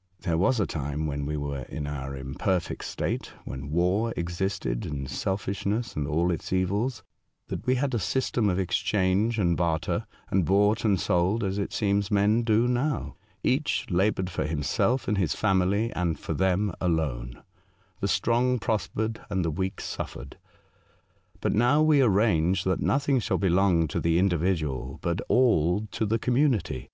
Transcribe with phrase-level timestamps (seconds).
[0.00, 4.86] '* There was a time, when we were in our imperfect state, when war existed,
[4.86, 7.02] and selfish ness and all its evils,
[7.48, 11.74] that we had a system of exchange and barter, and bought and sold, as it
[11.74, 13.16] seems men do now.
[13.44, 17.42] Each laboured for him self and his family, and for them alone.
[18.00, 20.38] The strong prospered, and the weak suffered.
[21.42, 26.18] But now we arrange that nothing shall belong to the individual, but all to the
[26.18, 26.88] community.